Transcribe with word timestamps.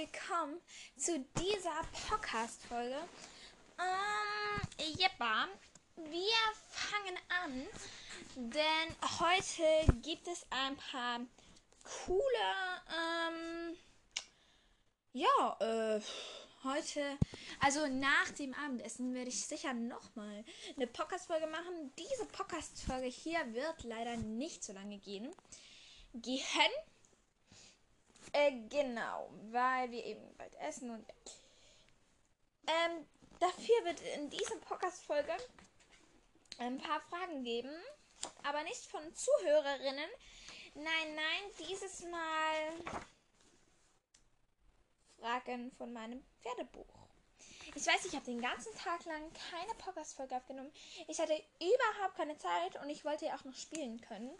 willkommen 0.00 0.58
zu 0.96 1.22
dieser 1.38 1.82
Podcast-Folge. 2.08 2.96
Ähm, 3.78 4.94
jeppa, 4.96 5.46
wir 5.96 6.40
fangen 6.70 7.18
an, 7.44 7.66
denn 8.34 8.96
heute 9.20 9.92
gibt 10.00 10.26
es 10.26 10.46
ein 10.48 10.74
paar 10.78 11.20
coole, 12.06 12.24
ähm, 12.88 13.76
ja, 15.12 15.56
äh, 15.60 16.00
heute, 16.64 17.18
also 17.60 17.86
nach 17.88 18.30
dem 18.38 18.54
Abendessen 18.54 19.12
werde 19.12 19.28
ich 19.28 19.44
sicher 19.44 19.74
nochmal 19.74 20.44
eine 20.76 20.86
Podcast-Folge 20.86 21.46
machen. 21.46 21.92
Diese 21.98 22.24
Podcast-Folge 22.24 23.08
hier 23.08 23.40
wird 23.52 23.84
leider 23.84 24.16
nicht 24.16 24.64
so 24.64 24.72
lange 24.72 24.96
gehen. 24.96 25.30
Gehen 26.14 26.70
äh, 28.32 28.52
genau, 28.68 29.30
weil 29.50 29.90
wir 29.90 30.04
eben 30.04 30.36
bald 30.36 30.54
essen 30.60 30.90
und. 30.90 31.04
Ähm, 32.66 33.06
dafür 33.38 33.84
wird 33.84 34.00
in 34.16 34.30
dieser 34.30 34.56
Podcast-Folge 34.56 35.36
ein 36.58 36.78
paar 36.78 37.00
Fragen 37.00 37.42
geben, 37.42 37.72
aber 38.44 38.62
nicht 38.62 38.84
von 38.86 39.02
Zuhörerinnen. 39.14 40.10
Nein, 40.74 41.14
nein, 41.14 41.68
dieses 41.68 42.02
Mal 42.04 43.00
Fragen 45.18 45.72
von 45.72 45.92
meinem 45.92 46.22
Pferdebuch. 46.42 47.00
Ich 47.74 47.86
weiß, 47.86 48.04
ich 48.06 48.14
habe 48.14 48.24
den 48.24 48.40
ganzen 48.40 48.74
Tag 48.76 49.04
lang 49.04 49.22
keine 49.50 49.74
Podcast-Folge 49.74 50.36
aufgenommen. 50.36 50.72
Ich 51.08 51.20
hatte 51.20 51.40
überhaupt 51.58 52.16
keine 52.16 52.36
Zeit 52.36 52.76
und 52.82 52.90
ich 52.90 53.04
wollte 53.04 53.26
ja 53.26 53.36
auch 53.36 53.44
noch 53.44 53.54
spielen 53.54 54.00
können. 54.00 54.30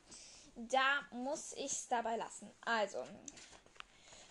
Da 0.56 1.00
muss 1.12 1.52
ich 1.52 1.72
es 1.72 1.88
dabei 1.88 2.16
lassen. 2.16 2.50
Also, 2.62 3.04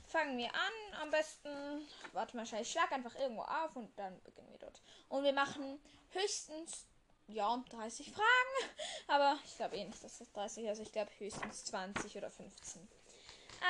fangen 0.10 0.38
wir 0.38 0.54
an. 0.54 1.02
Am 1.02 1.12
besten, 1.12 1.88
warte 2.14 2.36
mal, 2.36 2.46
ich 2.46 2.72
schlag 2.72 2.92
einfach 2.92 3.16
irgendwo 3.16 3.44
auf 3.44 3.76
und 3.76 3.98
dann 3.98 4.22
beginnen 4.24 4.52
wir 4.52 4.60
dort. 4.60 4.82
Und 5.08 5.24
wir 5.24 5.34
machen 5.34 5.80
höchstens, 6.12 6.86
ja, 7.28 7.64
30 7.70 8.12
Fragen. 8.12 8.72
Aber 9.08 9.38
ich 9.46 9.56
glaube 9.56 9.78
eh 9.78 9.86
nicht, 9.86 10.04
dass 10.04 10.18
das 10.18 10.32
30 10.32 10.64
ist. 10.64 10.70
Also 10.70 10.84
ich 10.84 10.92
glaube 10.92 11.12
höchstens 11.18 11.66
20 11.66 12.18
oder 12.18 12.30
15. 12.30 12.88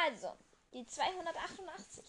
Also, 0.06 0.32
die 0.74 0.86
288. 0.86 2.04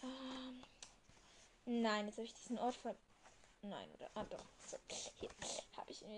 Ähm, 0.02 0.64
nein, 1.66 2.06
jetzt 2.06 2.16
habe 2.16 2.26
ich 2.26 2.34
diesen 2.34 2.58
Ort 2.58 2.76
ver... 2.76 2.96
Nein, 3.62 3.88
oder? 3.94 4.10
Ah, 4.14 4.25
doch. 4.25 4.44
So, 4.66 4.76
hier 5.20 5.31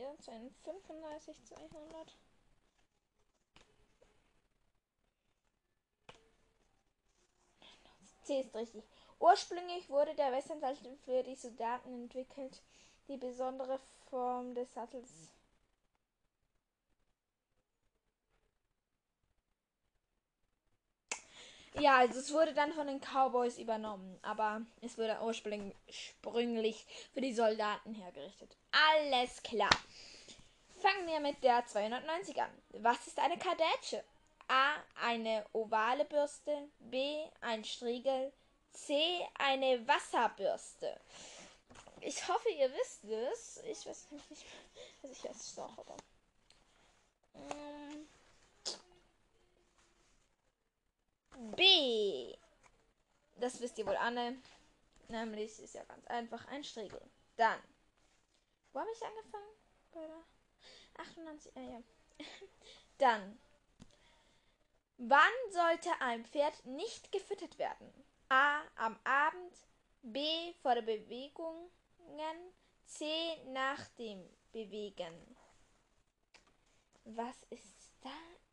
habe 0.05 0.17
ich 0.21 0.29
ihn 0.29 0.45
wieder. 0.45 0.55
35, 0.65 1.45
200. 1.45 2.17
C 8.25 8.41
ist 8.41 8.55
richtig. 8.55 8.85
Ursprünglich 9.21 9.89
wurde 9.89 10.15
der 10.15 10.33
Westernsattel 10.33 10.97
für 11.05 11.23
die 11.23 11.37
Soldaten 11.37 11.93
entwickelt. 11.95 12.63
Die 13.09 13.17
besondere 13.17 13.79
Form 14.11 14.55
des 14.55 14.73
Sattels 14.75 15.31
Ja, 21.79 21.99
also 21.99 22.21
es 22.21 22.33
wurde 22.33 22.55
dann 22.55 22.73
von 22.73 22.87
den 22.87 23.01
Cowboys 23.01 23.59
übernommen, 23.59 24.19
aber 24.23 24.63
es 24.81 24.97
wurde 24.97 25.19
ursprünglich 25.23 26.87
für 27.13 27.21
die 27.21 27.35
Soldaten 27.35 27.95
hergerichtet. 27.95 28.57
Alles 28.73 29.43
klar. 29.43 29.71
Fangen 30.81 31.07
wir 31.07 31.21
mit 31.21 31.43
der 31.43 31.67
290 31.67 32.41
an. 32.41 32.51
Was 32.79 33.07
ist 33.07 33.19
eine 33.19 33.37
Kadetsche? 33.37 34.03
A. 34.49 34.77
Eine 35.03 35.45
ovale 35.53 36.05
Bürste. 36.05 36.69
B. 36.79 37.25
Ein 37.41 37.65
Striegel. 37.65 38.33
C. 38.73 38.95
Eine 39.39 39.87
Wasserbürste. 39.87 41.01
Ich 42.01 42.27
hoffe, 42.29 42.49
ihr 42.51 42.73
wisst 42.73 43.05
es. 43.05 43.63
Ich 43.65 43.87
weiß 43.87 44.07
nicht. 44.13 44.47
Also 45.03 45.15
ich 45.15 45.25
weiß 45.25 45.37
es 45.37 45.59
auch, 45.59 45.79
aber. 45.79 45.97
Mm. 47.35 48.07
B. 51.53 52.35
Das 53.37 53.61
wisst 53.61 53.79
ihr 53.79 53.87
wohl 53.87 53.97
alle. 53.97 54.37
Nämlich 55.09 55.59
ist 55.61 55.75
ja 55.75 55.85
ganz 55.85 56.07
einfach 56.07 56.47
ein 56.49 56.65
Striegel. 56.65 57.01
Dann. 57.37 57.61
Wo 58.73 58.81
habe 58.81 58.91
ich 58.93 59.05
angefangen? 59.05 59.45
Bei 59.93 60.07
der 60.07 61.05
98. 61.05 61.53
Ah, 61.57 61.61
ja. 61.61 61.83
Dann. 62.99 63.39
Wann 64.99 65.21
sollte 65.51 65.91
ein 66.01 66.25
Pferd 66.25 66.65
nicht 66.65 67.13
gefüttert 67.13 67.59
werden? 67.59 67.93
A. 68.29 68.63
Am 68.77 68.99
Abend. 69.05 69.55
B. 70.03 70.53
Vor 70.63 70.75
der 70.75 70.83
Bewegung. 70.83 71.71
C. 72.87 73.37
Nach 73.49 73.87
dem 73.99 74.25
Bewegen. 74.53 75.37
Was 77.05 77.37
ist 77.51 77.93
da 78.01 78.11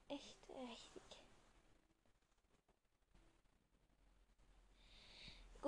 echt 0.10 0.50
richtig? 0.50 0.93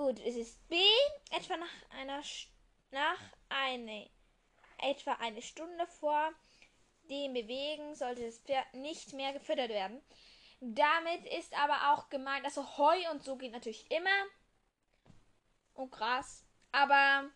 Gut, 0.06 0.20
es 0.20 0.36
ist 0.36 0.68
B, 0.68 0.76
etwa 1.32 1.56
nach 1.56 1.98
einer 1.98 2.22
nach 2.92 3.18
eine 3.48 4.08
etwa 4.78 5.14
eine 5.14 5.42
Stunde 5.42 5.84
vor 5.98 6.30
dem 7.10 7.34
Bewegen 7.34 7.92
sollte 7.96 8.24
das 8.24 8.38
Pferd 8.38 8.72
nicht 8.72 9.14
mehr 9.14 9.32
gefüttert 9.32 9.70
werden. 9.70 10.00
Damit 10.60 11.26
ist 11.26 11.58
aber 11.58 11.92
auch 11.92 12.08
gemeint, 12.08 12.44
also 12.44 12.78
Heu 12.78 13.10
und 13.10 13.24
so 13.24 13.34
geht 13.34 13.50
natürlich 13.50 13.90
immer 13.90 14.26
und 15.74 15.90
Gras, 15.90 16.44
aber 16.70 17.28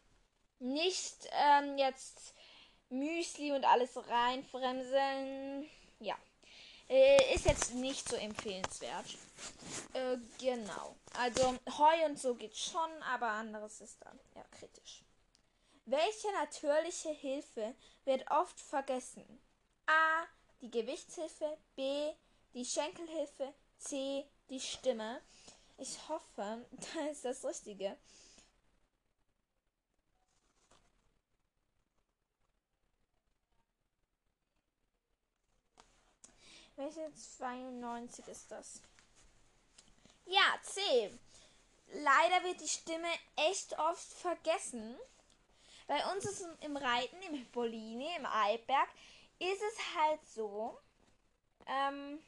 nicht 0.61 1.29
ähm, 1.33 1.77
jetzt 1.77 2.37
Müsli 2.89 3.51
und 3.51 3.65
alles 3.65 3.97
reinfremseln. 4.09 5.69
Ja. 5.99 6.15
Äh, 6.91 7.35
ist 7.35 7.47
jetzt 7.47 7.73
nicht 7.75 8.09
so 8.09 8.17
empfehlenswert. 8.17 9.07
Äh, 9.93 10.17
genau. 10.41 10.97
Also 11.17 11.57
Heu 11.79 12.05
und 12.07 12.19
so 12.19 12.35
geht 12.35 12.57
schon, 12.57 12.91
aber 13.05 13.29
anderes 13.29 13.81
ist 13.81 13.99
dann 14.01 14.19
ja 14.35 14.43
kritisch. 14.51 15.05
Welche 15.87 16.33
natürliche 16.33 17.11
Hilfe 17.11 17.77
wird 18.05 18.29
oft 18.29 18.59
vergessen? 18.61 19.25
A. 19.87 20.25
Die 20.61 20.71
Gewichtshilfe. 20.71 21.57
B. 21.77 22.11
Die 22.55 22.65
Schenkelhilfe. 22.65 23.55
C. 23.79 24.25
Die 24.49 24.61
Stimme. 24.61 25.21
Ich 25.79 25.97
hoffe, 26.09 26.67
da 26.95 27.07
ist 27.09 27.25
das 27.25 27.45
Richtige. 27.45 27.97
Welche 36.81 37.13
92 37.15 38.27
ist 38.29 38.51
das? 38.51 38.81
Ja, 40.25 40.59
C. 40.63 40.81
Leider 41.93 42.43
wird 42.43 42.59
die 42.59 42.69
Stimme 42.69 43.11
echt 43.37 43.79
oft 43.79 44.11
vergessen. 44.15 44.99
Bei 45.87 46.03
uns 46.11 46.25
ist 46.25 46.47
im 46.63 46.79
Reiten, 46.79 47.21
im 47.21 47.35
Hippoline, 47.35 48.17
im 48.17 48.25
Eidberg, 48.25 48.89
ist 49.39 49.61
es 49.61 49.95
halt 49.95 50.27
so, 50.27 50.81
ähm, 51.67 52.19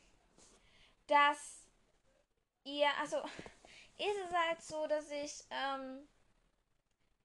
dass 1.07 1.63
ihr, 2.65 2.91
also 3.01 3.17
ist 3.97 4.19
es 4.29 4.35
halt 4.35 4.63
so, 4.63 4.87
dass 4.87 5.11
ich, 5.11 5.45
ähm, 5.49 6.07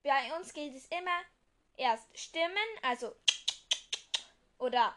bei 0.01 0.33
uns 0.38 0.53
gilt 0.53 0.74
es 0.77 0.85
immer 0.88 1.19
erst 1.75 2.07
Stimmen, 2.18 2.56
also 2.83 3.13
oder 4.59 4.95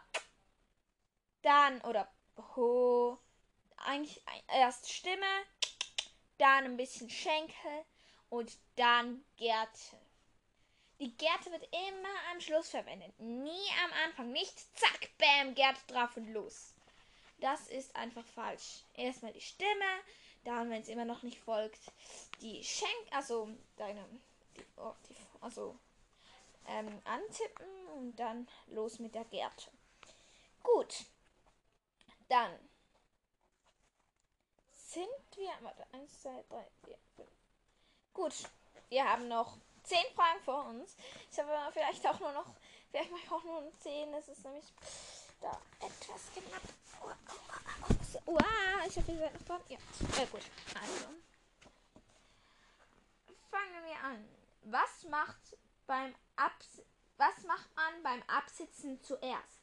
dann 1.41 1.81
oder 1.81 2.07
ho, 2.55 3.17
eigentlich 3.77 4.23
erst 4.47 4.91
Stimme, 4.91 5.45
dann 6.37 6.65
ein 6.65 6.77
bisschen 6.77 7.09
Schenkel 7.09 7.85
und 8.29 8.57
dann 8.75 9.23
Gerte. 9.37 9.97
Die 10.99 11.15
Gerte 11.17 11.51
wird 11.51 11.67
immer 11.71 12.31
am 12.31 12.39
Schluss 12.39 12.69
verwendet, 12.69 13.19
nie 13.19 13.69
am 13.83 13.91
Anfang. 14.05 14.31
Nicht 14.31 14.57
zack, 14.77 15.09
bam, 15.17 15.55
Gerte 15.55 15.81
drauf 15.87 16.15
und 16.15 16.27
los. 16.27 16.75
Das 17.39 17.67
ist 17.67 17.95
einfach 17.95 18.25
falsch. 18.25 18.83
Erstmal 18.93 19.33
die 19.33 19.41
Stimme, 19.41 20.01
dann, 20.43 20.69
wenn 20.69 20.81
es 20.81 20.89
immer 20.89 21.05
noch 21.05 21.23
nicht 21.23 21.39
folgt, 21.39 21.79
die 22.41 22.63
Schenk, 22.63 23.07
also 23.11 23.49
deine, 23.77 24.05
die, 24.55 24.65
oh, 24.77 24.93
die, 25.09 25.15
also 25.41 25.77
ähm, 26.67 27.01
antippen 27.03 27.87
und 27.97 28.15
dann 28.17 28.47
los 28.67 28.99
mit 28.99 29.15
der 29.15 29.25
Gerte. 29.25 29.71
Gut, 30.61 31.05
dann 32.31 32.57
sind 34.71 35.07
wir. 35.35 35.51
Warte, 35.61 35.85
1, 35.91 36.21
2, 36.21 36.43
3, 36.49 36.67
4, 36.85 36.97
5. 37.17 37.29
Gut, 38.13 38.33
wir 38.89 39.03
haben 39.03 39.27
noch 39.27 39.57
10 39.83 39.97
Fragen 40.15 40.41
vor 40.43 40.65
uns. 40.67 40.95
Ich 41.29 41.37
habe 41.39 41.51
vielleicht 41.73 42.07
auch 42.07 42.19
nur 42.19 42.31
noch. 42.31 42.55
Vielleicht 42.89 43.11
mache 43.11 43.21
ich 43.23 43.31
auch 43.31 43.43
nur 43.43 43.71
10. 43.79 44.13
Es 44.13 44.29
ist 44.29 44.43
nämlich 44.45 44.65
da 45.41 45.59
etwas 45.79 46.21
knapp. 46.33 46.61
Wow, 48.25 48.85
ich 48.87 48.95
habe 48.97 49.11
gesagt 49.11 49.39
noch 49.39 49.45
dran. 49.47 49.61
Ja, 49.67 49.77
äh, 49.77 50.27
gut. 50.27 50.41
Also. 50.79 51.07
Fangen 53.49 53.85
wir 53.85 54.03
an. 54.03 54.29
Was 54.63 55.03
macht 55.09 55.57
beim 55.85 56.15
Abs 56.37 56.81
Was 57.17 57.43
macht 57.43 57.75
man 57.75 58.03
beim 58.03 58.23
Absitzen 58.27 59.01
zuerst? 59.01 59.60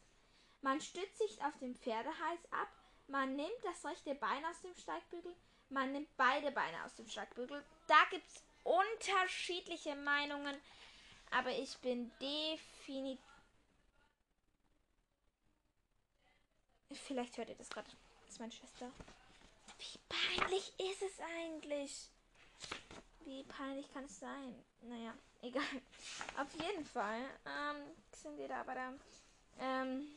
Man 0.60 0.80
stützt 0.80 1.18
sich 1.18 1.42
auf 1.42 1.56
den 1.58 1.74
Pferdehals 1.76 2.52
ab 2.52 2.68
man 3.08 3.36
nimmt 3.36 3.64
das 3.64 3.84
rechte 3.86 4.14
Bein 4.14 4.44
aus 4.44 4.60
dem 4.60 4.74
Steigbügel, 4.74 5.34
man 5.70 5.92
nimmt 5.92 6.14
beide 6.18 6.50
Beine 6.52 6.84
aus 6.84 6.94
dem 6.94 7.08
Steigbügel. 7.08 7.64
Da 7.86 8.04
gibt 8.10 8.26
es 8.28 8.42
unterschiedliche 8.64 9.96
Meinungen, 9.96 10.54
aber 11.30 11.50
ich 11.50 11.76
bin 11.78 12.10
definitiv. 12.20 13.24
Vielleicht 16.92 17.36
hört 17.38 17.48
ihr 17.48 17.54
das 17.54 17.70
gerade. 17.70 17.90
Das 18.24 18.34
ist 18.34 18.40
meine 18.40 18.52
Schwester. 18.52 18.92
Wie 19.78 19.98
peinlich 20.08 20.72
ist 20.78 21.02
es 21.02 21.20
eigentlich? 21.20 22.10
Wie 23.24 23.42
peinlich 23.44 23.90
kann 23.92 24.04
es 24.04 24.18
sein? 24.18 24.64
Naja, 24.82 25.14
egal. 25.42 25.82
Auf 26.36 26.52
jeden 26.54 26.84
Fall 26.84 27.22
ähm, 27.46 27.96
sind 28.12 28.36
wir 28.36 28.48
da 28.48 28.62
bei 28.64 28.74
der. 28.74 28.94
Ähm, 29.60 30.08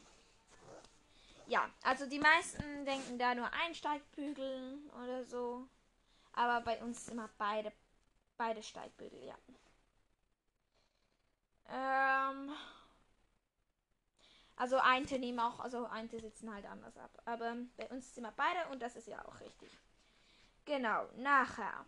ja, 1.47 1.69
also 1.83 2.05
die 2.05 2.19
meisten 2.19 2.85
denken 2.85 3.17
da 3.17 3.35
nur 3.35 3.51
ein 3.53 3.75
Steigbügel 3.75 4.79
oder 5.03 5.25
so. 5.25 5.67
Aber 6.33 6.61
bei 6.61 6.81
uns 6.81 7.09
immer 7.09 7.29
beide, 7.37 7.73
beide 8.37 8.63
Steigbügel, 8.63 9.21
ja. 9.25 9.35
Ähm, 11.69 12.51
also 14.55 14.77
Einte 14.79 15.19
nehmen 15.19 15.39
auch, 15.39 15.59
also 15.59 15.87
Einte 15.87 16.19
sitzen 16.19 16.53
halt 16.53 16.65
anders 16.65 16.97
ab. 16.97 17.11
Aber 17.25 17.57
bei 17.77 17.87
uns 17.89 18.07
ist 18.07 18.17
immer 18.17 18.31
beide 18.31 18.71
und 18.71 18.81
das 18.81 18.95
ist 18.95 19.07
ja 19.07 19.23
auch 19.25 19.39
richtig. 19.39 19.77
Genau, 20.65 21.09
nachher. 21.17 21.85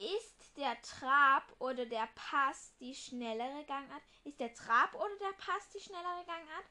Ist 0.00 0.56
der 0.56 0.80
Trab 0.80 1.54
oder 1.58 1.84
der 1.84 2.08
Pass 2.14 2.74
die 2.80 2.94
schnellere 2.94 3.66
Gangart? 3.66 4.02
Ist 4.24 4.40
der 4.40 4.54
Trab 4.54 4.94
oder 4.94 5.14
der 5.18 5.34
Pass 5.36 5.68
die 5.74 5.80
schnellere 5.80 6.24
Gangart? 6.24 6.64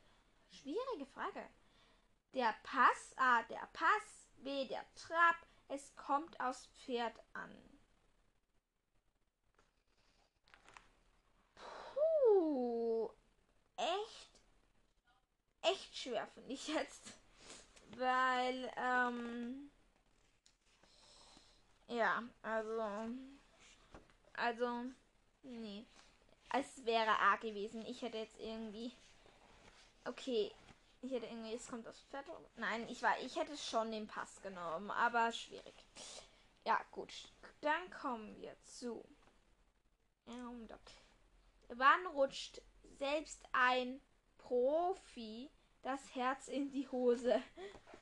Schwierige 0.50 1.06
Frage. 1.06 1.48
Der 2.34 2.56
Pass, 2.64 3.14
A, 3.18 3.44
der 3.44 3.70
Pass, 3.72 4.32
B, 4.38 4.66
der 4.68 4.84
Trab. 4.96 5.36
Es 5.68 5.96
kommt 5.96 6.40
aufs 6.40 6.66
Pferd 6.66 7.20
an. 7.34 7.56
Puh, 11.54 13.12
echt, 13.76 14.42
echt 15.62 15.96
schwer 15.96 16.26
finde 16.34 16.54
ich 16.54 16.68
jetzt. 16.68 17.14
Weil, 17.96 18.74
ähm, 18.76 19.70
ja, 21.90 22.24
also, 22.42 23.10
also, 24.34 24.86
nee. 25.44 25.86
Es 26.52 26.84
wäre 26.86 27.20
A 27.20 27.36
gewesen. 27.36 27.86
Ich 27.86 28.02
hätte 28.02 28.18
jetzt 28.18 28.40
irgendwie 28.40 28.92
Okay, 30.06 30.52
ich 31.02 31.12
hätte 31.12 31.28
irgendwie, 31.28 31.54
es 31.54 31.68
kommt 31.68 31.88
aus 31.88 32.02
Pferd. 32.10 32.26
Nein, 32.56 32.88
ich 32.90 33.02
war, 33.02 33.20
ich 33.20 33.36
hätte 33.36 33.56
schon 33.58 33.92
den 33.92 34.08
Pass 34.08 34.42
genommen, 34.42 34.90
aber 34.92 35.32
schwierig. 35.32 35.74
Ja, 36.66 36.80
gut. 36.92 37.14
Dann 37.62 37.90
kommen 37.92 38.36
wir 38.40 38.56
zu. 38.64 39.04
Wann 41.70 42.08
rutscht 42.08 42.62
selbst 42.98 43.44
ein 43.52 44.02
Profi 44.38 45.50
das 45.84 46.16
Herz 46.16 46.48
in 46.48 46.72
die 46.72 46.88
Hose? 46.90 47.42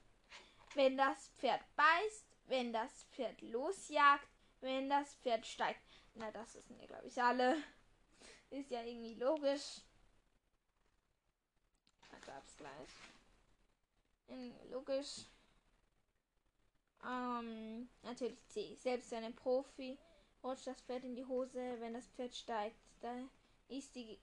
Wenn 0.76 0.98
das 0.98 1.30
Pferd 1.38 1.62
beißt, 1.76 2.26
wenn 2.48 2.74
das 2.74 3.06
Pferd 3.12 3.42
losjagt, 3.42 4.28
wenn 4.62 4.90
das 4.90 5.16
Pferd 5.16 5.46
steigt. 5.46 5.82
Na, 6.16 6.32
das 6.32 6.56
wissen 6.56 6.80
wir, 6.80 6.88
glaube 6.88 7.08
ich, 7.08 7.22
alle. 7.22 7.58
Ist 8.50 8.72
ja 8.72 8.82
irgendwie 8.82 9.16
logisch 9.16 9.82
gab's 12.28 12.56
gleich. 12.58 12.90
Logisch. 14.70 15.26
Ähm, 17.04 17.90
natürlich 18.04 18.38
C. 18.50 18.76
Selbst 18.76 19.14
ein 19.14 19.34
Profi 19.34 19.98
rutscht 20.44 20.68
das 20.68 20.82
Pferd 20.82 21.04
in 21.04 21.16
die 21.16 21.26
Hose, 21.26 21.80
wenn 21.80 21.94
das 21.94 22.08
Pferd 22.10 22.36
steigt. 22.36 22.78
Da 23.02 23.16
ist 23.70 23.96
die 23.96 24.20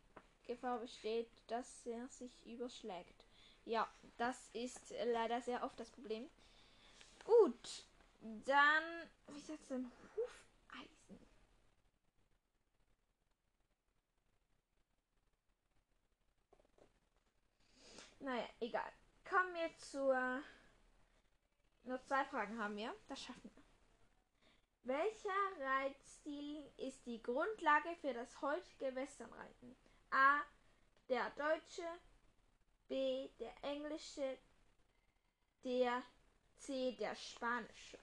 Gefahr 0.47 0.79
besteht, 0.79 1.31
dass 1.49 1.87
er 1.87 2.07
sich 2.09 2.47
überschlägt. 2.47 3.25
Ja, 3.65 3.89
das 4.19 4.51
ist 4.53 4.93
leider 5.07 5.41
sehr 5.41 5.65
oft 5.65 5.81
das 5.81 5.91
Problem. 5.91 6.29
Gut, 7.25 7.85
dann, 8.25 8.85
wie 9.29 9.41
sagt 9.41 9.69
denn? 9.69 9.91
Hufeisen. 10.17 11.19
Naja, 18.21 18.49
egal. 18.61 18.91
Kommen 19.29 19.55
wir 19.55 19.77
zur. 19.77 20.43
Nur 21.83 22.03
zwei 22.03 22.25
Fragen 22.25 22.59
haben 22.59 22.77
wir. 22.77 22.95
Das 23.09 23.21
schaffen 23.21 23.51
wir. 23.55 23.63
Welcher 24.85 25.31
Reitstil 25.61 26.73
ist 26.79 27.05
die 27.05 27.23
Grundlage 27.23 27.95
für 28.01 28.15
das 28.15 28.41
heutige 28.41 28.95
Westernreiten? 28.95 29.77
A. 30.11 30.41
Der 31.11 31.29
deutsche. 31.31 31.87
B. 32.89 33.29
Der 33.39 33.53
englische. 33.63 34.39
Der 35.63 36.03
C. 36.59 36.93
Der 36.97 37.15
spanische. 37.15 37.99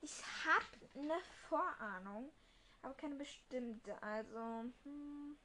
Ich 0.00 0.22
habe 0.44 0.64
eine 0.94 1.20
Vorahnung, 1.48 2.32
aber 2.82 2.94
keine 2.94 3.16
bestimmte. 3.16 4.00
Also. 4.02 4.64
Hm. 4.84 5.38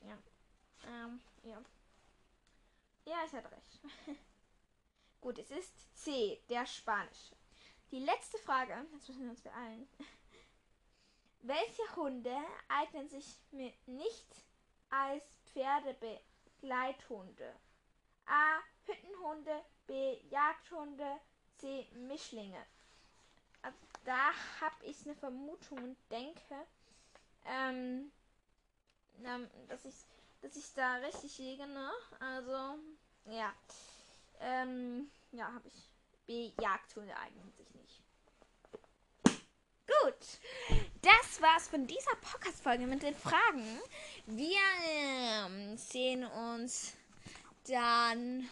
Ja. 0.00 0.16
Ähm, 0.86 1.20
ja. 1.42 1.60
Ja, 3.04 3.24
ich 3.24 3.32
hatte 3.32 3.50
recht. 3.50 3.80
Gut, 5.20 5.38
es 5.38 5.50
ist 5.50 5.96
C, 5.96 6.40
der 6.48 6.64
spanische. 6.66 7.34
Die 7.90 7.98
letzte 8.00 8.38
Frage, 8.38 8.86
jetzt 8.92 9.08
müssen 9.08 9.24
wir 9.24 9.30
uns 9.30 9.40
beeilen. 9.40 9.88
Welche 11.40 11.96
Hunde 11.96 12.36
eignen 12.68 13.08
sich 13.08 13.40
nicht 13.86 14.44
als 14.90 15.24
Pferdebegleithunde? 15.46 17.54
A. 18.28 18.60
Hüttenhunde, 18.86 19.62
B. 19.86 20.18
Jagdhunde, 20.30 21.20
C. 21.58 21.86
Mischlinge. 21.94 22.64
Da 24.04 24.30
habe 24.60 24.84
ich 24.84 25.04
eine 25.04 25.14
Vermutung 25.14 25.78
und 25.78 25.96
denke, 26.10 26.66
ähm, 27.44 28.10
dass 29.68 29.84
ich, 29.84 29.94
dass 30.40 30.56
ich 30.56 30.72
da 30.74 30.94
richtig 30.96 31.36
liege, 31.38 31.66
ne? 31.66 31.90
Also, 32.20 32.78
ja. 33.26 33.52
Ähm, 34.40 35.10
ja, 35.32 35.52
habe 35.52 35.68
ich. 35.68 35.90
B. 36.26 36.52
Jagdhunde 36.60 37.16
eignen 37.16 37.52
sich 37.52 37.74
nicht. 37.74 38.02
Gut. 39.86 40.38
Das 41.00 41.40
war's 41.40 41.68
von 41.68 41.86
dieser 41.86 42.14
Podcast-Folge 42.16 42.86
mit 42.86 43.02
den 43.02 43.14
Fragen. 43.14 43.80
Wir 44.26 44.58
ähm, 44.84 45.78
sehen 45.78 46.24
uns 46.26 46.97
dann 47.68 48.48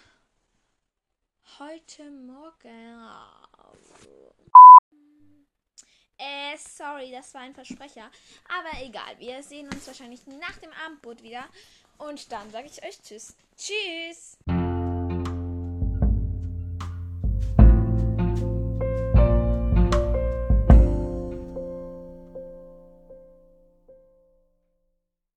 heute 1.59 2.11
Morgen. 2.11 2.99
Äh, 6.19 6.57
sorry, 6.57 7.11
das 7.13 7.33
war 7.35 7.43
ein 7.43 7.55
Versprecher. 7.55 8.11
Aber 8.49 8.83
egal, 8.83 9.19
wir 9.19 9.43
sehen 9.43 9.69
uns 9.69 9.87
wahrscheinlich 9.87 10.27
nach 10.27 10.57
dem 10.59 10.71
Abendbrot 10.85 11.23
wieder. 11.23 11.45
Und 11.99 12.31
dann 12.31 12.51
sage 12.51 12.67
ich 12.67 12.85
euch 12.85 13.01
Tschüss. 13.01 13.37
Tschüss. 13.57 14.39